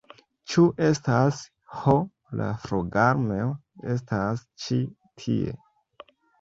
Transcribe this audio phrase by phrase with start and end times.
[0.51, 1.41] Ĉu estas...
[1.81, 1.95] ho
[2.41, 3.53] la flugarmeo
[3.99, 4.83] estas ĉi
[5.25, 5.59] tie!